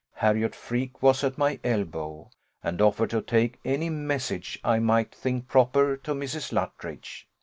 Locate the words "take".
3.21-3.59